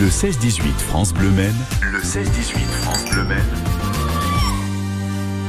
Le 0.00 0.06
16-18 0.06 0.78
France 0.78 1.12
Bleu 1.12 1.30
Maine. 1.30 1.56
Le 1.82 1.98
16-18 1.98 2.58
France 2.82 3.04
Bleu 3.10 3.24
Maine. 3.24 3.77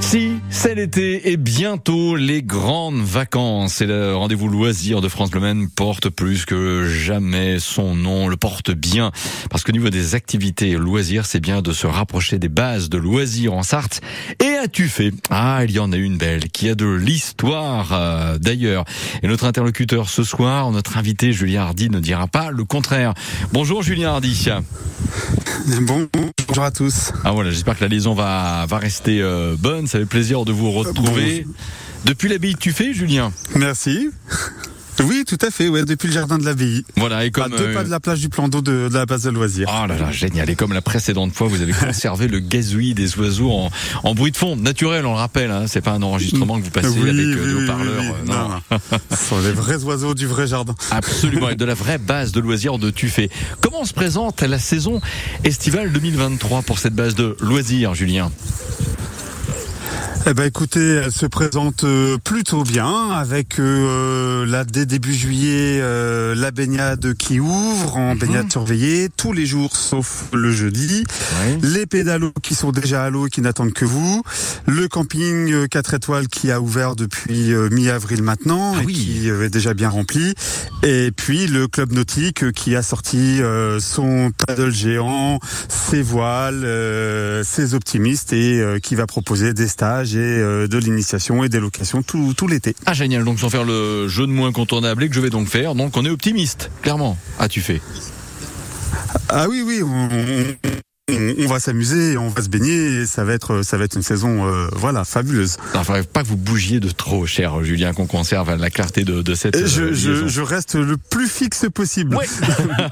Si, 0.10 0.40
c'est 0.50 0.74
l'été 0.74 1.30
et 1.30 1.38
bientôt 1.38 2.16
les 2.16 2.42
grandes 2.42 3.00
vacances. 3.00 3.80
Et 3.82 3.86
le 3.86 4.16
rendez-vous 4.16 4.48
loisir 4.48 5.02
de 5.02 5.08
France 5.08 5.30
Bleu 5.30 5.40
porte 5.76 6.10
plus 6.10 6.46
que 6.46 6.88
jamais 6.88 7.60
son 7.60 7.94
nom, 7.94 8.28
le 8.28 8.36
porte 8.36 8.72
bien. 8.72 9.12
Parce 9.52 9.62
que 9.62 9.72
niveau 9.72 9.92
des 9.92 10.16
activités 10.16 10.72
loisirs, 10.72 11.28
c'est 11.28 11.40
bien 11.40 11.62
de 11.62 11.72
se 11.74 11.86
rapprocher 11.86 12.40
des 12.40 12.50
bases 12.50 12.90
de 12.90 12.98
loisirs 12.98 13.54
en 13.54 13.62
Sarthe. 13.62 14.02
Et 14.40 14.56
as-tu 14.56 14.88
fait? 14.88 15.14
Ah, 15.30 15.62
il 15.64 15.70
y 15.70 15.78
en 15.78 15.92
a 15.92 15.98
une 15.98 16.18
belle, 16.18 16.50
qui 16.50 16.70
a 16.70 16.74
de 16.74 16.88
l'histoire 16.88 17.94
euh, 17.94 18.40
d'ailleurs. 18.40 18.86
Et 19.22 19.28
notre 19.28 19.46
interlocuteur 19.46 20.10
ce 20.10 20.24
soir, 20.24 20.72
notre 20.72 20.98
invité 20.98 21.34
Julien 21.34 21.62
Hardy 21.62 21.92
ne 21.92 22.00
dira 22.00 22.26
pas 22.26 22.50
le 22.50 22.64
contraire. 22.64 23.14
Bonjour 23.54 23.84
Julien 23.84 24.10
Hardy. 24.14 24.50
bonjour 25.68 26.64
à 26.64 26.72
tous. 26.72 27.14
Ah 27.24 27.32
voilà, 27.32 27.52
j'espère 27.52 27.78
que 27.78 27.84
la 27.84 27.90
liaison 27.90 28.16
va, 28.16 28.66
va 28.68 28.80
rester 28.80 29.22
euh, 29.22 29.56
bonne. 29.60 29.86
Ça 29.86 29.99
fait 30.00 30.06
plaisir 30.06 30.46
de 30.46 30.52
vous 30.52 30.72
retrouver. 30.72 31.46
Depuis 32.06 32.30
l'abbaye 32.30 32.56
tu 32.56 32.72
fais, 32.72 32.94
Julien 32.94 33.32
Merci. 33.56 34.10
Oui, 35.04 35.24
tout 35.26 35.38
à 35.42 35.50
fait, 35.50 35.70
ouais, 35.70 35.86
depuis 35.86 36.08
le 36.08 36.14
jardin 36.14 36.38
de 36.38 36.44
l'abbaye. 36.44 36.84
Voilà, 36.98 37.24
et 37.26 37.32
comme. 37.32 37.54
À 37.54 37.58
deux 37.58 37.74
pas 37.74 37.84
de 37.84 37.90
la 37.90 38.00
plage 38.00 38.20
du 38.20 38.30
plan 38.30 38.50
d'eau 38.50 38.62
de, 38.62 38.90
la 38.92 39.06
base 39.06 39.24
de 39.24 39.30
loisirs. 39.30 39.70
Oh 39.70 39.88
là 39.88 39.98
là, 39.98 40.12
génial. 40.12 40.50
Et 40.50 40.56
comme 40.56 40.74
la 40.74 40.82
précédente 40.82 41.34
fois, 41.34 41.48
vous 41.48 41.62
avez 41.62 41.72
conservé 41.72 42.28
le 42.28 42.40
gazouillis 42.40 42.94
des 42.94 43.18
oiseaux 43.18 43.52
en, 44.04 44.14
bruit 44.14 44.32
de 44.32 44.38
fond, 44.38 44.56
naturel, 44.56 45.06
on 45.06 45.14
le 45.14 45.18
rappelle, 45.18 45.52
hein, 45.52 45.66
c'est 45.68 45.82
pas 45.82 45.92
un 45.92 46.02
enregistrement 46.02 46.60
que 46.60 46.66
vous 46.66 46.72
passez 46.72 46.88
avec 46.88 47.16
euh, 47.16 47.64
haut-parleurs. 47.64 48.04
non, 48.26 48.78
Ce 49.12 49.16
sont 49.30 49.40
les 49.40 49.52
vrais 49.52 49.84
oiseaux 49.84 50.14
du 50.14 50.26
vrai 50.26 50.48
jardin. 50.48 50.76
Absolument, 50.92 51.50
et 51.50 51.56
de 51.56 51.66
la 51.66 51.76
vraie 51.76 51.98
base 51.98 52.32
de 52.32 52.42
loisirs 52.42 52.78
de 52.78 52.90
Tuffet. 52.90 53.30
Comment 53.62 53.86
se 53.86 53.94
présente 53.94 54.42
la 54.42 54.60
saison 54.60 55.00
estivale 55.46 55.94
2023 55.94 56.64
pour 56.64 56.80
cette 56.80 56.96
base 56.96 57.16
de 57.16 57.38
loisirs, 57.40 57.96
Julien? 57.96 58.32
Eh 60.26 60.34
ben 60.34 60.44
écoutez, 60.44 60.96
elle 60.96 61.12
se 61.12 61.26
présente 61.26 61.86
euh, 61.86 62.18
plutôt 62.18 62.64
bien 62.64 63.10
avec 63.12 63.58
euh, 63.58 64.46
là 64.46 64.66
dès 64.66 64.86
début 64.86 65.14
juillet 65.14 65.80
euh, 65.82 66.36
la 66.36 66.52
baignade 66.52 67.14
qui 67.14 67.40
ouvre 67.40 67.98
en 67.98 68.14
mhm. 68.14 68.20
baignade 68.20 68.52
surveillée 68.52 69.10
tous 69.16 69.32
les 69.32 69.46
jours 69.46 69.76
sauf 69.78 70.26
le 70.34 70.52
jeudi. 70.52 71.06
Les 71.64 71.86
pédalos 71.86 72.34
qui 72.44 72.54
sont 72.54 72.72
déjà 72.72 73.06
à 73.06 73.10
l'eau 73.10 73.28
et 73.28 73.30
qui 73.30 73.42
n'attendent 73.42 73.74
que 73.74 73.86
vous. 73.86 74.22
Le 74.68 74.88
camping 74.88 75.68
4 75.68 75.94
étoiles 75.94 76.28
qui 76.28 76.52
a 76.52 76.60
ouvert 76.60 76.96
depuis 76.96 77.54
mi-avril 77.72 78.22
maintenant 78.22 78.76
ah 78.78 78.84
et 78.84 78.92
qui 78.92 79.30
est 79.30 79.50
déjà 79.50 79.74
bien 79.74 79.90
rempli. 79.90 80.34
Et 80.84 81.12
puis 81.16 81.48
le 81.48 81.68
club 81.68 81.94
nautique 81.94 82.52
qui 82.52 82.76
a 82.76 82.84
sorti 82.84 83.40
son 83.80 84.32
paddle 84.46 84.72
géant, 84.72 85.40
ses 85.70 86.02
voiles, 86.02 86.68
ses 87.44 87.74
optimistes 87.74 88.34
et 88.34 88.80
qui 88.84 88.96
va 88.96 89.08
proposer 89.08 89.54
des 89.54 89.68
stages 89.68 90.09
euh, 90.18 90.68
de 90.68 90.78
l'initiation 90.78 91.44
et 91.44 91.50
des 91.50 91.60
locations 91.60 92.02
tout, 92.02 92.34
tout 92.36 92.48
l'été. 92.48 92.76
Ah 92.86 92.94
génial, 92.94 93.24
donc 93.24 93.40
sans 93.40 93.50
faire 93.50 93.64
le 93.64 94.08
jeu 94.08 94.26
de 94.26 94.32
moins 94.32 94.50
incontournable 94.50 95.04
et 95.04 95.10
que 95.10 95.16
je 95.16 95.22
vais 95.22 95.30
donc 95.30 95.48
faire, 95.48 95.76
donc 95.76 95.96
on 95.98 96.06
est 96.06 96.10
optimiste, 96.10 96.72
clairement. 96.82 97.18
As-tu 97.40 97.62
fait 97.62 97.82
ah 99.30 99.48
oui, 99.48 99.64
oui, 99.66 99.82
on, 99.84 100.10
va 101.48 101.60
s'amuser, 101.60 102.18
on 102.18 102.30
va 102.30 102.42
se 102.42 102.50
baigner, 102.50 103.02
et 103.02 103.06
ça 103.06 103.24
va 103.24 103.34
être, 103.34 103.64
ça 103.64 103.78
va 103.78 103.86
être 103.86 103.96
une 103.96 104.04
saison, 104.04 104.46
euh, 104.46 104.68
voilà, 104.74 105.04
fabuleuse. 105.04 105.58
Il 105.74 105.80
ne 105.80 105.84
faudrait 105.84 106.04
pas 106.04 106.24
que 106.24 106.28
vous 106.28 106.38
bougiez 106.38 106.80
de 106.80 106.90
trop, 106.90 107.26
cher 107.26 107.64
Julien, 107.64 107.94
qu'on 107.94 108.08
conserve 108.08 108.56
la 108.56 108.70
clarté 108.70 109.04
de, 109.04 109.22
de 109.22 109.36
cette. 109.36 109.66
Je, 109.66 109.82
euh, 109.82 109.94
je, 109.94 110.28
je, 110.28 110.42
reste 110.42 110.76
le 110.76 110.98
plus 110.98 111.28
fixe 111.28 111.66
possible. 111.74 112.16
Ouais. 112.16 112.26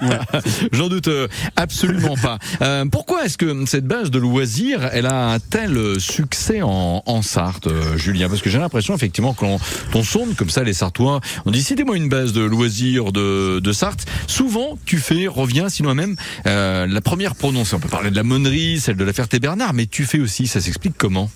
J'en 0.71 0.89
doute 0.89 1.07
euh, 1.07 1.27
absolument 1.55 2.15
pas. 2.15 2.39
Euh, 2.61 2.85
pourquoi 2.85 3.25
est-ce 3.25 3.37
que 3.37 3.65
cette 3.65 3.85
base 3.85 4.11
de 4.11 4.19
loisirs, 4.19 4.89
elle 4.91 5.05
a 5.05 5.31
un 5.31 5.39
tel 5.39 5.99
succès 5.99 6.61
en, 6.61 7.03
en 7.05 7.21
Sarthe, 7.21 7.69
Julien? 7.95 8.29
Parce 8.29 8.41
que 8.41 8.49
j'ai 8.49 8.59
l'impression 8.59 8.95
effectivement 8.95 9.33
qu'on 9.33 9.59
on 9.93 10.03
sonde 10.03 10.35
comme 10.35 10.49
ça 10.49 10.63
les 10.63 10.73
Sartois, 10.73 11.21
on 11.45 11.51
dit 11.51 11.63
citez-moi 11.63 11.97
une 11.97 12.09
base 12.09 12.33
de 12.33 12.41
loisirs 12.41 13.11
de, 13.11 13.59
de 13.59 13.71
Sarthe. 13.71 14.05
Souvent, 14.27 14.77
tu 14.85 14.97
fais, 14.97 15.27
reviens, 15.27 15.69
sinon 15.69 15.95
même 15.95 16.15
la 16.45 17.01
première 17.01 17.35
prononcée. 17.35 17.75
On 17.75 17.79
peut 17.79 17.89
parler 17.89 18.06
de 18.11 18.15
la 18.15 18.23
Monnerie, 18.23 18.79
celle 18.79 18.95
de 18.95 19.03
la 19.03 19.13
Ferté-Bernard, 19.13 19.73
mais 19.73 19.85
tu 19.85 20.05
fais 20.05 20.19
aussi, 20.19 20.47
ça 20.47 20.61
s'explique 20.61 20.95
comment? 20.97 21.29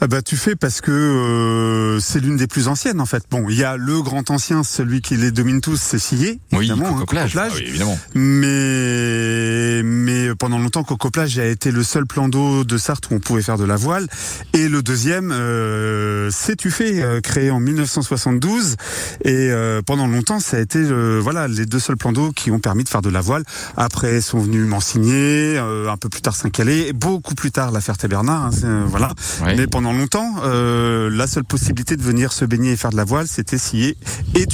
Ah 0.00 0.06
bah 0.06 0.22
tu 0.22 0.36
fais 0.36 0.56
parce 0.56 0.80
que 0.80 0.90
euh, 0.90 2.00
c'est 2.00 2.20
l'une 2.20 2.36
des 2.36 2.46
plus 2.46 2.68
anciennes 2.68 3.00
en 3.00 3.06
fait. 3.06 3.24
Bon, 3.30 3.48
il 3.48 3.56
y 3.56 3.64
a 3.64 3.76
le 3.76 4.00
grand 4.02 4.30
ancien, 4.30 4.64
celui 4.64 5.02
qui 5.02 5.16
les 5.16 5.30
domine 5.30 5.60
tous, 5.60 5.80
c'est 5.80 5.98
Sillé, 5.98 6.40
oui, 6.52 6.58
évidemment, 6.70 6.98
hein, 6.98 7.04
ah 7.36 7.48
oui, 7.54 7.64
évidemment. 7.66 7.98
Mais 8.14 9.82
mais 9.82 10.34
pendant 10.34 10.58
longtemps, 10.58 10.84
Coco 10.84 11.10
Plage 11.10 11.38
a 11.38 11.46
été 11.46 11.70
le 11.70 11.82
seul 11.82 12.06
plan 12.06 12.28
d'eau 12.28 12.64
de 12.64 12.78
Sarthe 12.78 13.10
où 13.10 13.14
on 13.14 13.20
pouvait 13.20 13.42
faire 13.42 13.58
de 13.58 13.64
la 13.64 13.76
voile. 13.76 14.06
Et 14.52 14.68
le 14.68 14.82
deuxième, 14.82 15.32
euh, 15.32 16.30
c'est 16.32 16.56
Tuffet, 16.56 17.02
euh, 17.02 17.20
créé 17.20 17.50
en 17.50 17.60
1972. 17.60 18.76
Et 19.24 19.50
euh, 19.50 19.82
pendant 19.82 20.06
longtemps, 20.06 20.40
ça 20.40 20.56
a 20.56 20.60
été 20.60 20.82
voilà 21.20 21.48
les 21.48 21.66
deux 21.66 21.78
seuls 21.78 21.96
plans 21.96 22.12
d'eau 22.12 22.32
qui 22.32 22.50
ont 22.50 22.58
permis 22.58 22.84
de 22.84 22.88
faire 22.88 23.02
de 23.02 23.10
la 23.10 23.20
voile. 23.20 23.44
Après, 23.76 24.20
sont 24.20 24.40
venus 24.40 24.66
Mansigné, 24.66 25.58
un 25.58 25.96
peu 25.96 26.08
plus 26.08 26.22
tard 26.22 26.34
Saint-Calais, 26.34 26.92
beaucoup 26.92 27.34
plus 27.34 27.50
tard 27.50 27.70
la 27.70 27.80
Ferté-Bernard. 27.80 28.50
Hein, 28.64 28.84
voilà. 28.86 29.12
Mais 29.44 29.66
pendant 29.66 29.89
longtemps, 29.92 30.36
euh, 30.44 31.10
la 31.10 31.26
seule 31.26 31.44
possibilité 31.44 31.96
de 31.96 32.02
venir 32.02 32.32
se 32.32 32.44
baigner 32.44 32.72
et 32.72 32.76
faire 32.76 32.90
de 32.90 32.96
la 32.96 33.04
voile, 33.04 33.26
c'était 33.26 33.58
scier 33.58 33.96
et. 34.34 34.46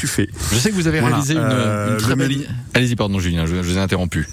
Je 0.52 0.56
sais 0.56 0.70
que 0.70 0.74
vous 0.74 0.86
avez 0.86 1.00
réalisé 1.00 1.34
une, 1.34 1.40
une 1.40 1.96
très 1.98 2.16
belle... 2.16 2.46
Allez-y, 2.74 2.96
pardon 2.96 3.18
Julien, 3.18 3.46
je, 3.46 3.56
je 3.56 3.60
vous 3.62 3.78
ai 3.78 3.80
interrompu. 3.80 4.28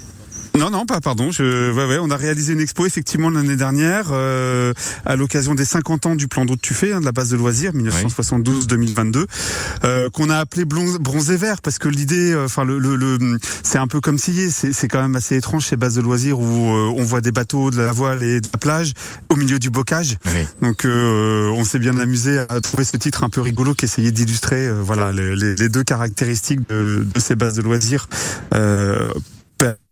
Non, 0.56 0.70
non, 0.70 0.86
pas 0.86 1.00
pardon. 1.00 1.32
Je, 1.32 1.72
ouais, 1.72 1.86
ouais, 1.86 1.98
on 2.00 2.10
a 2.10 2.16
réalisé 2.16 2.52
une 2.52 2.60
expo 2.60 2.86
effectivement 2.86 3.28
l'année 3.28 3.56
dernière 3.56 4.10
euh, 4.12 4.72
à 5.04 5.16
l'occasion 5.16 5.56
des 5.56 5.64
50 5.64 6.06
ans 6.06 6.14
du 6.14 6.28
plan 6.28 6.44
d'eau 6.44 6.54
de 6.54 6.60
Tuffet, 6.60 6.92
hein, 6.92 7.00
de 7.00 7.04
la 7.04 7.10
base 7.10 7.30
de 7.30 7.36
loisirs 7.36 7.72
1972-2022, 7.72 9.24
euh, 9.82 10.08
qu'on 10.10 10.30
a 10.30 10.36
appelé 10.38 10.64
bronzé 10.64 11.36
vert 11.36 11.60
parce 11.60 11.78
que 11.78 11.88
l'idée, 11.88 12.32
euh, 12.32 12.44
enfin 12.44 12.64
le, 12.64 12.78
le, 12.78 13.38
c'est 13.64 13.78
un 13.78 13.88
peu 13.88 14.00
comme 14.00 14.16
si 14.16 14.52
c'est 14.52 14.88
quand 14.88 15.02
même 15.02 15.16
assez 15.16 15.36
étrange 15.36 15.66
ces 15.66 15.76
bases 15.76 15.96
de 15.96 16.02
loisirs 16.02 16.38
où 16.38 16.44
euh, 16.44 16.94
on 16.96 17.02
voit 17.02 17.20
des 17.20 17.32
bateaux, 17.32 17.72
de 17.72 17.82
la 17.82 17.92
voile 17.92 18.22
et 18.22 18.40
de 18.40 18.48
la 18.52 18.58
plage 18.58 18.92
au 19.30 19.36
milieu 19.36 19.58
du 19.58 19.70
bocage. 19.70 20.18
Donc 20.62 20.84
euh, 20.84 21.50
on 21.50 21.64
s'est 21.64 21.80
bien 21.80 21.98
amusé 21.98 22.38
à 22.38 22.60
trouver 22.60 22.84
ce 22.84 22.96
titre 22.96 23.24
un 23.24 23.28
peu 23.28 23.40
rigolo 23.40 23.74
qui 23.74 23.86
essayait 23.86 24.12
d'illustrer 24.12 24.70
voilà 24.72 25.10
les, 25.10 25.34
les, 25.34 25.68
deux 25.68 25.82
caractéristiques 25.82 26.60
de, 26.68 27.04
de, 27.12 27.20
ces 27.20 27.34
bases 27.34 27.54
de 27.54 27.62
loisirs 27.62 28.08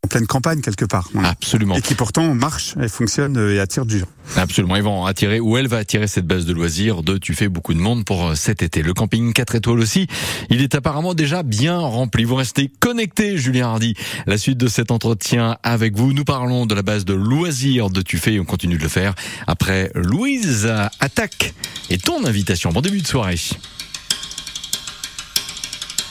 en 0.05 0.09
pleine 0.09 0.27
campagne 0.27 0.61
quelque 0.61 0.85
part. 0.85 1.09
Absolument. 1.23 1.77
Et 1.77 1.81
qui 1.81 1.95
pourtant 1.95 2.35
marche, 2.35 2.75
elle 2.81 2.89
fonctionne 2.89 3.37
et 3.37 3.61
attire 3.61 3.87
du 3.87 4.01
gens. 4.01 4.07
Absolument. 4.37 4.77
Ils 4.77 4.83
vont 4.83 5.07
attirer, 5.07 5.39
ou 5.39 5.57
elle 5.57 5.69
va 5.69 5.77
attirer 5.79 6.09
cette 6.09 6.27
base 6.27 6.45
de 6.45 6.53
loisirs 6.53 7.03
de 7.03 7.19
tu 7.19 7.35
fais 7.35 7.49
beaucoup 7.49 7.73
de 7.73 7.79
monde 7.79 8.05
pour 8.05 8.29
euh, 8.29 8.35
cet 8.35 8.63
été. 8.63 8.83
Le 8.83 8.95
camping 8.95 9.33
4 9.33 9.55
étoiles 9.55 9.79
aussi, 9.79 10.09
il 10.51 10.61
est 10.61 10.75
apparemment 10.75 11.15
déjà 11.15 11.43
bien 11.45 11.79
rempli. 11.79 12.25
Vous 12.25 12.35
restez 12.35 12.71
connectés, 12.81 13.39
Julien 13.39 13.69
Hardy. 13.69 13.95
La 14.27 14.39
suite 14.39 14.59
de 14.59 14.67
cet 14.67 14.91
entretien 14.91 15.57
avec 15.63 15.97
vous, 15.97 16.13
nous 16.13 16.25
parlons 16.25 16.67
de 16.67 16.75
la 16.75 16.83
base 16.83 17.05
de 17.05 17.15
loisirs 17.15 17.91
de 17.91 18.03
tu 18.03 18.19
fais 18.19 18.35
et 18.35 18.41
on 18.41 18.45
continue 18.45 18.79
de 18.79 18.83
le 18.83 18.89
faire 18.89 19.15
après 19.47 19.93
Louise 19.95 20.67
Attaque 20.99 21.55
et 21.91 21.99
ton 21.99 22.25
invitation. 22.25 22.71
Bon 22.71 22.81
début 22.81 23.03
de 23.03 23.07
soirée. 23.07 23.39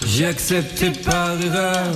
J'ai 0.06 0.26
accepté 0.26 0.92
par 0.92 1.40
erreur 1.42 1.96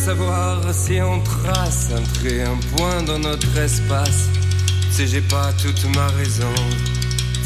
Savoir 0.00 0.60
si 0.72 1.00
on 1.02 1.20
trace 1.20 1.88
un 1.92 2.02
trait, 2.14 2.42
un 2.42 2.56
point 2.74 3.02
dans 3.02 3.18
notre 3.18 3.56
espace. 3.58 4.28
Tu 4.96 5.06
j'ai 5.06 5.20
pas 5.20 5.52
toute 5.52 5.84
ma 5.94 6.06
raison. 6.08 6.54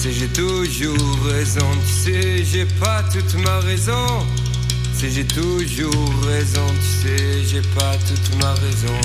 Tu 0.01 0.13
j'ai 0.13 0.29
toujours 0.29 1.19
raison. 1.27 1.69
Tu 1.87 1.93
sais, 1.93 2.45
j'ai 2.45 2.67
pas 2.81 3.03
toute 3.13 3.35
ma 3.35 3.59
raison. 3.61 4.07
Tu 4.99 5.11
j'ai 5.11 5.27
toujours 5.27 6.11
raison. 6.27 6.67
Tu 6.81 7.09
sais, 7.09 7.45
j'ai 7.45 7.63
pas 7.77 7.97
toute 8.09 8.43
ma 8.43 8.53
raison. 8.55 9.01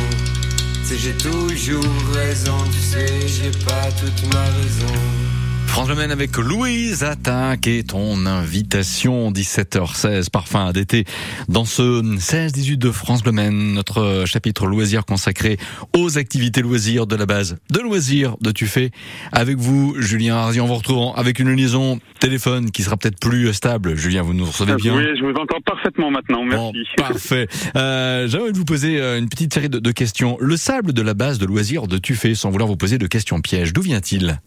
Tu 0.90 0.98
j'ai 0.98 1.14
toujours 1.14 1.84
raison. 2.16 2.58
Tu 2.72 2.80
sais, 2.80 3.28
j'ai 3.28 3.52
pas 3.52 3.92
toute 3.92 4.34
ma 4.34 4.42
raison. 4.42 5.29
France 5.69 5.88
Le 5.89 6.12
avec 6.12 6.36
Louise 6.38 7.04
Attaque 7.04 7.68
et 7.68 7.83
ton 7.83 8.25
invitation 8.25 9.31
17h16 9.31 10.30
parfum 10.30 10.71
d'été 10.74 11.06
dans 11.48 11.63
ce 11.63 12.01
16-18 12.01 12.77
de 12.77 12.92
France 12.92 13.24
Le 13.25 13.31
notre 13.31 14.24
chapitre 14.25 14.66
loisirs 14.66 15.06
consacré 15.06 15.57
aux 15.95 16.18
activités 16.18 16.62
loisirs 16.62 17.07
de 17.07 17.16
la 17.16 17.25
base 17.25 17.57
de 17.69 17.80
loisirs 17.80 18.36
de 18.42 18.51
Tufé. 18.51 18.92
Avec 19.31 19.57
vous, 19.57 19.95
Julien 20.00 20.38
Hardy, 20.38 20.60
on 20.60 20.66
vous 20.66 20.75
retrouve 20.75 21.13
avec 21.16 21.39
une 21.39 21.54
liaison 21.56 22.00
téléphone 22.19 22.71
qui 22.71 22.83
sera 22.83 22.98
peut-être 22.98 23.19
plus 23.19 23.54
stable. 23.54 23.95
Julien, 23.95 24.24
vous 24.24 24.33
nous 24.33 24.45
recevez 24.45 24.75
bien? 24.75 24.95
Oui, 24.98 25.04
je 25.18 25.24
vous 25.24 25.31
entends 25.39 25.62
parfaitement 25.66 26.10
maintenant, 26.12 26.44
merci. 26.44 26.83
parfait. 26.98 27.48
Euh, 27.75 28.27
J'aimerais 28.27 28.51
vous 28.51 28.66
poser 28.66 29.00
euh, 29.00 29.19
une 29.19 29.30
petite 29.30 29.54
série 29.54 29.69
de, 29.69 29.80
de 29.80 29.92
questions. 29.92 30.38
Le 30.42 30.57
sable 30.57 30.94
de 30.94 31.01
la 31.01 31.13
base 31.13 31.38
de 31.38 31.45
loisirs 31.45 31.88
de 31.88 31.98
Tufé, 31.98 32.33
sans 32.36 32.50
vouloir 32.50 32.68
vous 32.68 32.77
poser 32.77 32.98
de 32.98 33.07
questions 33.07 33.39
pièges, 33.39 33.71
d'où 33.71 33.81
vient-il? 33.81 34.39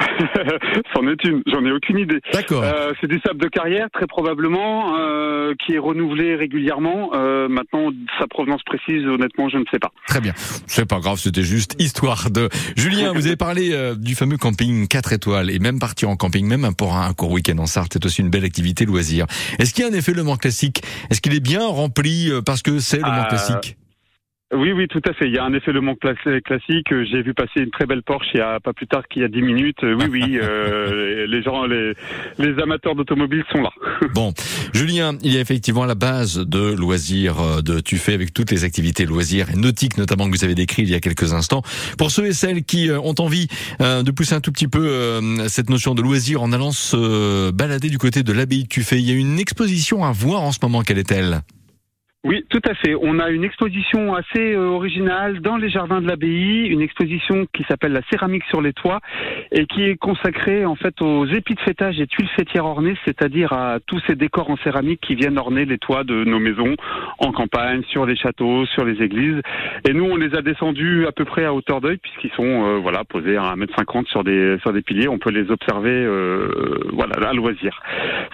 C'en 0.94 1.06
est 1.08 1.22
une, 1.24 1.42
j'en 1.46 1.64
ai 1.64 1.72
aucune 1.72 1.98
idée. 1.98 2.20
D'accord. 2.32 2.62
Euh, 2.64 2.92
c'est 3.00 3.06
du 3.06 3.20
sable 3.24 3.40
de 3.40 3.48
carrière, 3.48 3.88
très 3.92 4.06
probablement, 4.06 4.96
euh, 4.98 5.54
qui 5.64 5.74
est 5.74 5.78
renouvelé 5.78 6.34
régulièrement. 6.36 7.10
Euh, 7.14 7.48
maintenant, 7.48 7.90
sa 8.18 8.26
provenance 8.26 8.62
précise, 8.64 9.06
honnêtement, 9.06 9.48
je 9.48 9.58
ne 9.58 9.64
sais 9.70 9.78
pas. 9.78 9.90
Très 10.06 10.20
bien. 10.20 10.32
C'est 10.66 10.88
pas 10.88 11.00
grave, 11.00 11.18
c'était 11.18 11.42
juste 11.42 11.76
histoire 11.78 12.30
de. 12.30 12.48
Julien, 12.76 13.12
vous 13.12 13.26
avez 13.26 13.36
parlé 13.36 13.70
euh, 13.72 13.94
du 13.94 14.14
fameux 14.14 14.36
camping 14.36 14.88
4 14.88 15.12
étoiles 15.12 15.50
et 15.50 15.58
même 15.58 15.78
partir 15.78 16.08
en 16.08 16.16
camping, 16.16 16.46
même 16.46 16.74
pour 16.74 16.96
un 16.96 17.12
court 17.12 17.30
week-end 17.30 17.58
en 17.58 17.66
Sarthe, 17.66 17.92
c'est 17.92 18.04
aussi 18.04 18.20
une 18.20 18.30
belle 18.30 18.44
activité 18.44 18.84
loisir. 18.84 19.26
Est-ce 19.58 19.74
qu'il 19.74 19.84
y 19.84 19.88
a 19.88 19.90
un 19.90 19.94
effet 19.94 20.12
Le 20.12 20.22
Mans 20.22 20.36
classique? 20.36 20.82
Est-ce 21.10 21.20
qu'il 21.20 21.34
est 21.34 21.40
bien 21.40 21.66
rempli 21.66 22.30
euh, 22.30 22.42
parce 22.42 22.62
que 22.62 22.78
c'est 22.78 22.98
Le 22.98 23.02
Mans 23.02 23.26
classique? 23.28 23.76
Oui, 24.52 24.72
oui, 24.72 24.88
tout 24.88 25.00
à 25.08 25.12
fait. 25.12 25.26
Il 25.26 25.34
y 25.34 25.38
a 25.38 25.44
un 25.44 25.52
effet 25.52 25.70
Le 25.70 25.80
Mans 25.80 25.94
classique. 25.94 26.88
J'ai 26.90 27.22
vu 27.22 27.34
passer 27.34 27.60
une 27.60 27.70
très 27.70 27.86
belle 27.86 28.02
Porsche 28.02 28.30
il 28.34 28.38
y 28.38 28.40
a 28.40 28.58
pas 28.58 28.72
plus 28.72 28.88
tard 28.88 29.06
qu'il 29.08 29.22
y 29.22 29.24
a 29.24 29.28
10 29.28 29.42
minutes. 29.42 29.78
Oui, 29.82 30.06
oui, 30.10 30.38
euh, 30.42 31.24
les 31.28 31.42
gens, 31.42 31.66
les, 31.66 31.94
les 32.38 32.60
amateurs 32.60 32.96
d'automobiles 32.96 33.44
sont 33.52 33.62
là. 33.62 33.70
Bon, 34.14 34.32
Julien, 34.74 35.16
il 35.22 35.32
y 35.32 35.36
a 35.36 35.40
effectivement 35.40 35.84
la 35.84 35.94
base 35.94 36.38
de 36.38 36.74
loisirs 36.74 37.40
euh, 37.40 37.62
de 37.62 37.78
Tuffet 37.78 38.12
avec 38.12 38.34
toutes 38.34 38.50
les 38.50 38.64
activités 38.64 39.06
loisirs 39.06 39.50
et 39.50 39.56
nautiques 39.56 39.98
notamment 39.98 40.28
que 40.28 40.36
vous 40.36 40.44
avez 40.44 40.56
décrit 40.56 40.82
il 40.82 40.90
y 40.90 40.96
a 40.96 41.00
quelques 41.00 41.32
instants. 41.32 41.62
Pour 41.96 42.10
ceux 42.10 42.26
et 42.26 42.32
celles 42.32 42.64
qui 42.64 42.90
euh, 42.90 42.98
ont 42.98 43.14
envie 43.18 43.46
de 43.78 44.10
pousser 44.10 44.34
un 44.34 44.40
tout 44.40 44.52
petit 44.52 44.68
peu 44.68 45.20
cette 45.48 45.70
notion 45.70 45.94
de 45.94 46.02
loisir 46.02 46.42
en 46.42 46.52
allant 46.52 46.72
se 46.72 47.50
balader 47.50 47.88
du 47.88 47.98
côté 47.98 48.22
de 48.22 48.32
l'abbaye 48.32 48.64
de 48.64 48.68
Tuffet, 48.68 48.98
il 48.98 49.08
y 49.08 49.12
a 49.12 49.14
une 49.14 49.38
exposition 49.38 50.04
à 50.04 50.12
voir 50.12 50.42
en 50.42 50.52
ce 50.52 50.58
moment. 50.62 50.82
Quelle 50.82 50.98
est-elle? 50.98 51.42
Oui, 52.22 52.44
tout 52.50 52.60
à 52.68 52.74
fait. 52.74 52.94
On 53.00 53.18
a 53.18 53.30
une 53.30 53.44
exposition 53.44 54.14
assez 54.14 54.52
euh, 54.52 54.66
originale 54.66 55.40
dans 55.40 55.56
les 55.56 55.70
jardins 55.70 56.02
de 56.02 56.06
l'abbaye, 56.06 56.66
une 56.66 56.82
exposition 56.82 57.46
qui 57.54 57.64
s'appelle 57.66 57.92
la 57.92 58.02
céramique 58.10 58.44
sur 58.50 58.60
les 58.60 58.74
toits 58.74 59.00
et 59.52 59.64
qui 59.64 59.84
est 59.84 59.96
consacrée 59.96 60.66
en 60.66 60.74
fait 60.74 61.00
aux 61.00 61.24
épis 61.24 61.54
de 61.54 61.60
fêtage 61.60 61.98
et 61.98 62.06
tuiles 62.06 62.28
fêtières 62.36 62.66
ornées, 62.66 62.94
c'est-à-dire 63.06 63.54
à 63.54 63.78
tous 63.86 64.02
ces 64.06 64.16
décors 64.16 64.50
en 64.50 64.58
céramique 64.58 65.00
qui 65.00 65.14
viennent 65.14 65.38
orner 65.38 65.64
les 65.64 65.78
toits 65.78 66.04
de 66.04 66.24
nos 66.24 66.38
maisons 66.38 66.76
en 67.20 67.32
campagne, 67.32 67.84
sur 67.84 68.04
les 68.04 68.16
châteaux, 68.16 68.66
sur 68.66 68.84
les 68.84 69.02
églises. 69.02 69.40
Et 69.88 69.94
nous, 69.94 70.04
on 70.04 70.16
les 70.16 70.34
a 70.36 70.42
descendus 70.42 71.06
à 71.06 71.12
peu 71.12 71.24
près 71.24 71.46
à 71.46 71.54
hauteur 71.54 71.80
d'œil 71.80 71.96
puisqu'ils 71.96 72.32
sont 72.32 72.42
euh, 72.44 72.80
voilà 72.82 73.02
posés 73.04 73.38
à 73.38 73.54
1m50 73.54 74.08
sur 74.08 74.24
des 74.24 74.58
sur 74.60 74.74
des 74.74 74.82
piliers. 74.82 75.08
On 75.08 75.18
peut 75.18 75.30
les 75.30 75.50
observer 75.50 75.88
euh, 75.88 76.80
voilà 76.92 77.14
à 77.26 77.32
loisir. 77.32 77.80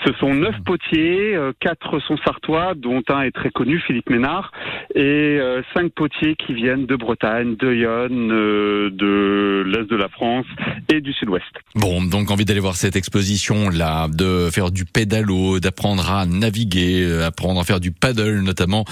Ce 0.04 0.12
sont 0.14 0.34
neuf 0.34 0.56
potiers, 0.64 1.38
quatre 1.60 2.00
sont 2.00 2.16
sartois, 2.16 2.74
dont 2.74 3.02
un 3.10 3.20
est 3.20 3.30
très 3.30 3.50
connu 3.50 3.75
Philippe 3.80 4.10
Ménard, 4.10 4.52
et 4.94 5.38
euh, 5.40 5.62
cinq 5.74 5.92
potiers 5.92 6.36
qui 6.36 6.54
viennent 6.54 6.86
de 6.86 6.96
Bretagne, 6.96 7.56
de 7.56 7.72
Yonne, 7.72 8.30
euh, 8.32 8.90
de 8.90 9.64
l'Est 9.66 9.90
de 9.90 9.96
la 9.96 10.08
France 10.08 10.46
et 10.88 11.00
du 11.00 11.12
Sud-Ouest. 11.12 11.44
Bon, 11.74 12.02
donc 12.02 12.30
envie 12.30 12.44
d'aller 12.44 12.60
voir 12.60 12.76
cette 12.76 12.96
exposition-là, 12.96 14.08
de 14.08 14.48
faire 14.50 14.70
du 14.70 14.84
pédalo, 14.84 15.60
d'apprendre 15.60 16.10
à 16.10 16.26
naviguer, 16.26 17.02
euh, 17.02 17.26
apprendre 17.26 17.60
à 17.60 17.64
faire 17.64 17.80
du 17.80 17.90
paddle 17.92 18.40
notamment. 18.40 18.84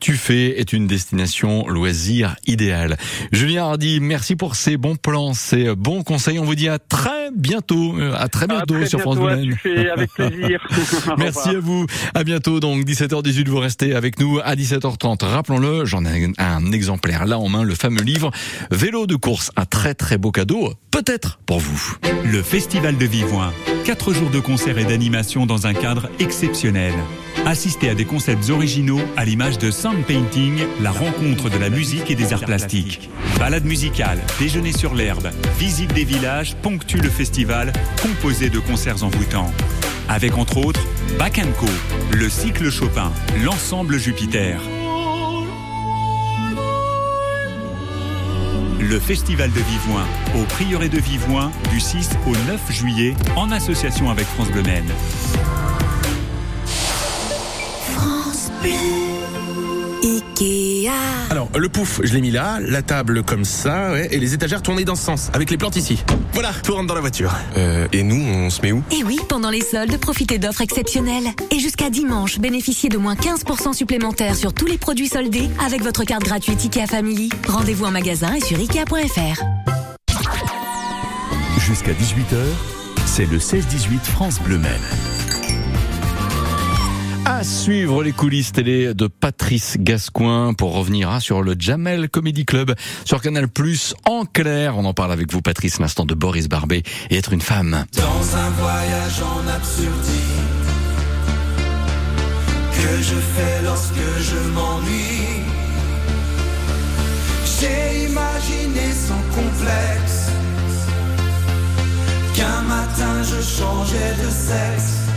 Tu 0.00 0.14
fais 0.14 0.58
est 0.60 0.72
une 0.72 0.86
destination 0.86 1.68
loisir 1.68 2.36
idéale. 2.46 2.96
Julien 3.32 3.64
Hardy, 3.64 4.00
merci 4.00 4.36
pour 4.36 4.56
ces 4.56 4.76
bons 4.76 4.96
plans, 4.96 5.34
ces 5.34 5.74
bons 5.74 6.02
conseils. 6.02 6.38
On 6.38 6.44
vous 6.44 6.54
dit 6.54 6.68
à 6.68 6.78
très 6.78 7.30
bientôt, 7.34 7.96
à 8.16 8.28
très 8.28 8.46
bientôt 8.46 8.84
sur 8.86 9.00
France 9.00 9.18
Bleu. 9.18 9.56
avec 9.92 10.12
plaisir. 10.12 10.66
merci 11.18 11.50
à 11.50 11.60
vous. 11.60 11.86
À 12.14 12.24
bientôt. 12.24 12.60
Donc 12.60 12.84
17h18, 12.84 13.48
vous 13.48 13.58
restez 13.58 13.94
avec 13.94 14.18
nous 14.20 14.31
à 14.40 14.54
17h30. 14.54 15.24
Rappelons-le, 15.24 15.84
j'en 15.84 16.04
ai 16.04 16.32
un 16.38 16.72
exemplaire 16.72 17.26
là 17.26 17.38
en 17.38 17.48
main, 17.48 17.62
le 17.62 17.74
fameux 17.74 18.02
livre 18.02 18.30
Vélo 18.70 19.06
de 19.06 19.16
course, 19.16 19.50
un 19.56 19.64
très 19.64 19.94
très 19.94 20.18
beau 20.18 20.30
cadeau, 20.30 20.72
peut-être 20.90 21.38
pour 21.46 21.58
vous. 21.58 21.96
Le 22.24 22.42
Festival 22.42 22.96
de 22.96 23.06
Vivoin, 23.06 23.52
quatre 23.84 24.12
jours 24.12 24.30
de 24.30 24.40
concerts 24.40 24.78
et 24.78 24.84
d'animation 24.84 25.46
dans 25.46 25.66
un 25.66 25.74
cadre 25.74 26.08
exceptionnel. 26.18 26.94
Assistez 27.46 27.88
à 27.88 27.94
des 27.94 28.04
concepts 28.04 28.50
originaux 28.50 29.00
à 29.16 29.24
l'image 29.24 29.58
de 29.58 29.70
Sound 29.70 30.04
Painting, 30.04 30.62
la 30.80 30.90
rencontre 30.90 31.50
de 31.50 31.58
la 31.58 31.70
musique 31.70 32.10
et 32.10 32.14
des 32.14 32.32
arts 32.32 32.44
plastiques. 32.44 33.10
Balade 33.38 33.64
musicale, 33.64 34.20
déjeuner 34.38 34.72
sur 34.72 34.94
l'herbe, 34.94 35.30
visite 35.58 35.92
des 35.92 36.04
villages 36.04 36.54
ponctuent 36.62 37.02
le 37.02 37.10
festival 37.10 37.72
composé 38.02 38.50
de 38.50 38.58
concerts 38.58 39.02
envoûtants 39.02 39.50
avec 40.08 40.36
entre 40.36 40.58
autres 40.58 40.80
Bac 41.18 41.38
le 42.12 42.28
cycle 42.28 42.70
Chopin, 42.70 43.12
l'ensemble 43.44 43.98
Jupiter. 43.98 44.60
Le 48.80 48.98
Festival 48.98 49.50
de 49.52 49.60
Vivoin 49.60 50.04
au 50.36 50.44
Prieuré 50.44 50.88
de 50.88 50.98
Vivoin 50.98 51.50
du 51.70 51.80
6 51.80 52.10
au 52.26 52.30
9 52.30 52.70
juillet 52.70 53.14
en 53.36 53.50
association 53.50 54.10
avec 54.10 54.26
France 54.26 54.50
Bleu 54.50 54.62
France 57.96 58.50
Bleu. 58.60 59.11
Alors, 61.32 61.48
le 61.56 61.70
pouf, 61.70 62.02
je 62.04 62.12
l'ai 62.12 62.20
mis 62.20 62.30
là, 62.30 62.58
la 62.60 62.82
table 62.82 63.22
comme 63.22 63.46
ça, 63.46 63.98
et 63.98 64.18
les 64.18 64.34
étagères 64.34 64.60
tournées 64.60 64.84
dans 64.84 64.96
ce 64.96 65.02
sens, 65.02 65.30
avec 65.32 65.50
les 65.50 65.56
plantes 65.56 65.76
ici. 65.76 66.04
Voilà, 66.34 66.52
tout 66.62 66.74
rentre 66.74 66.88
dans 66.88 66.94
la 66.94 67.00
voiture. 67.00 67.32
Euh, 67.56 67.88
et 67.90 68.02
nous, 68.02 68.22
on 68.22 68.50
se 68.50 68.60
met 68.60 68.70
où? 68.70 68.82
Eh 68.90 69.02
oui, 69.02 69.18
pendant 69.30 69.48
les 69.48 69.62
soldes, 69.62 69.96
profitez 69.96 70.38
d'offres 70.38 70.60
exceptionnelles. 70.60 71.30
Et 71.50 71.58
jusqu'à 71.58 71.88
dimanche, 71.88 72.38
bénéficiez 72.38 72.90
de 72.90 72.98
moins 72.98 73.14
15% 73.14 73.72
supplémentaires 73.72 74.36
sur 74.36 74.52
tous 74.52 74.66
les 74.66 74.76
produits 74.76 75.08
soldés 75.08 75.48
avec 75.64 75.80
votre 75.80 76.04
carte 76.04 76.22
gratuite 76.22 76.62
IKEA 76.66 76.86
Family. 76.86 77.30
Rendez-vous 77.48 77.86
en 77.86 77.92
magasin 77.92 78.34
et 78.34 78.40
sur 78.42 78.58
IKEA.fr. 78.58 79.42
Jusqu'à 81.60 81.92
18h, 81.92 82.36
c'est 83.06 83.24
le 83.24 83.38
16-18 83.38 84.00
France 84.04 84.38
Bleu 84.38 84.58
Même. 84.58 84.82
À 87.24 87.44
suivre 87.44 88.02
les 88.02 88.10
coulisses 88.12 88.50
télé 88.50 88.94
de 88.94 89.06
Patrice 89.06 89.76
Gascoin 89.78 90.54
pour 90.54 90.74
revenir 90.74 91.08
hein, 91.08 91.20
sur 91.20 91.42
le 91.42 91.54
Jamel 91.56 92.08
Comedy 92.08 92.44
Club 92.44 92.74
sur 93.04 93.20
Canal 93.22 93.48
Plus 93.48 93.94
en 94.06 94.24
clair. 94.24 94.76
On 94.76 94.84
en 94.84 94.92
parle 94.92 95.12
avec 95.12 95.30
vous, 95.32 95.40
Patrice, 95.40 95.78
l'instant 95.78 96.04
de 96.04 96.14
Boris 96.14 96.48
Barbet 96.48 96.82
et 97.10 97.16
être 97.16 97.32
une 97.32 97.40
femme. 97.40 97.84
Dans 97.96 98.36
un 98.36 98.50
voyage 98.50 99.22
en 99.22 99.48
absurdie 99.48 100.32
que 102.72 103.02
je 103.02 103.14
fais 103.14 103.62
lorsque 103.62 103.94
je 103.94 104.48
m'ennuie, 104.54 105.44
j'ai 107.60 108.10
imaginé 108.10 108.92
sans 108.92 109.22
complexe 109.34 110.28
qu'un 112.34 112.62
matin 112.62 113.22
je 113.22 113.40
changeais 113.42 114.14
de 114.24 114.30
sexe 114.30 115.11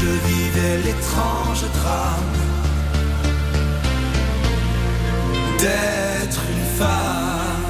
je 0.00 0.06
vivais 0.06 0.76
l'étrange 0.84 1.62
drame 1.74 2.38
d'être 5.58 6.40
une 6.52 6.78
femme. 6.78 7.64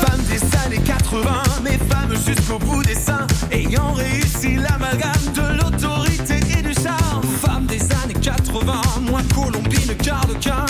Femme 0.00 0.22
des 0.30 0.42
années 0.64 0.82
80, 0.82 1.42
mais 1.62 1.78
femme 1.90 2.14
jusqu'au 2.26 2.58
bout 2.58 2.82
des 2.82 2.94
seins, 2.94 3.26
ayant 3.50 3.92
réussi 3.92 4.56
l'amalgame 4.56 5.26
de 5.34 5.62
l'autorité 5.62 6.40
et 6.58 6.62
du 6.62 6.72
charme. 6.72 7.22
Femme 7.42 7.66
des 7.66 7.82
années 8.02 8.20
80, 8.22 8.80
moins 9.02 9.22
Colombine 9.34 9.94
Carlequin 10.02 10.64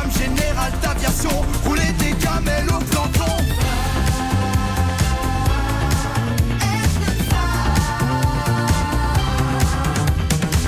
femme 0.00 0.10
générale 0.12 0.72
d'aviation 0.82 1.30
rouler 1.64 1.92
des 1.98 2.12
gamelles 2.22 2.68
au 2.68 2.78
planton. 2.84 3.36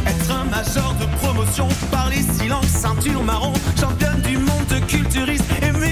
Être 0.06 0.30
un 0.30 0.44
major 0.44 0.94
de 1.00 1.06
promotion, 1.16 1.68
parler 1.90 2.22
silence, 2.38 2.66
ceinture 2.66 3.22
marron, 3.22 3.52
championne 3.78 4.20
du 4.22 4.38
monde 4.38 4.66
de 4.68 4.78
culturiste, 4.80 5.44
aimer 5.62 5.91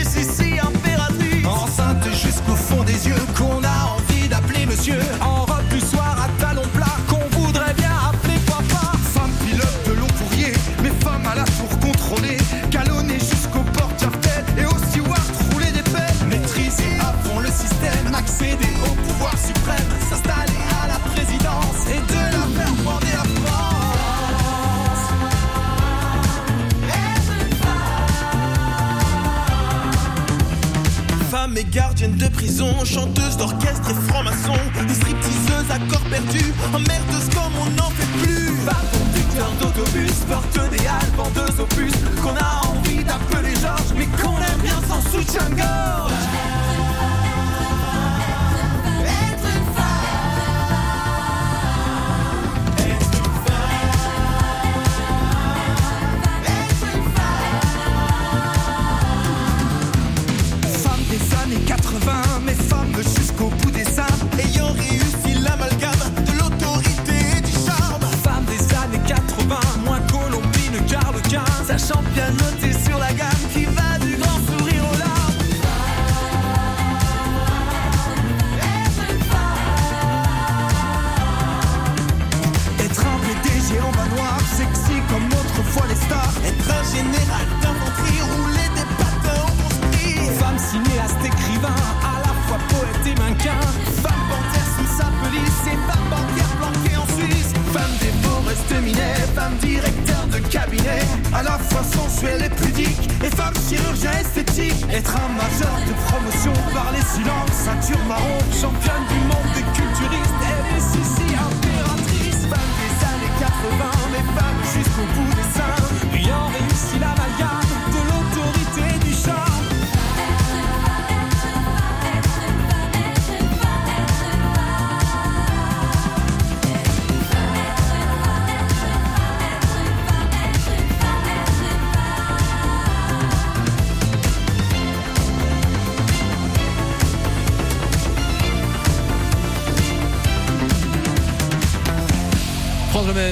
sensuelle 102.21 102.45
et 102.45 102.51
pudique. 102.51 103.09
Et 103.25 103.31
femme 103.31 103.55
chirurgien 103.69 104.13
esthétique. 104.13 104.85
Être 104.91 105.15
un 105.17 105.29
majeur 105.35 105.77
de 105.87 105.93
promotion 106.09 106.53
par 106.73 106.93
les 106.93 107.03
silences. 107.03 107.53
Ceinture 107.53 108.05
marron, 108.07 108.39
championne 108.53 109.07
du 109.09 109.21
monde 109.29 109.51
des 109.55 109.65
culturistes. 109.73 110.41
Elle 110.43 110.77
est 110.77 111.01
ici 111.01 111.29
impératrice. 111.35 112.47
Femme 112.49 112.73
des 112.81 112.95
années 113.11 113.35
80 113.41 113.85
Mais 114.13 114.25
femme 114.37 114.61
jusqu'au 114.75 115.07
bout 115.15 115.35
des 115.35 115.49
seins. 115.57 116.17
Ayant 116.17 116.47
réussi 116.49 116.99
la 116.99 117.15
maillard 117.15 117.60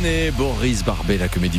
Et 0.04 0.30
Boris 0.30 0.84
Barbet, 0.84 1.18
la 1.18 1.28
comédie 1.28 1.56